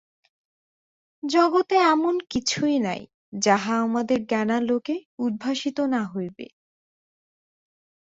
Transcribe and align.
জগতে 1.23 1.75
এমন 1.93 2.15
কিছুই 2.29 2.77
নাই, 2.79 3.01
যাহা 3.39 3.73
আমাদের 3.81 4.19
জ্ঞানালোকে 4.25 4.95
উদ্ভাসিত 5.19 5.77
না 5.93 6.01
হইবে। 6.05 6.45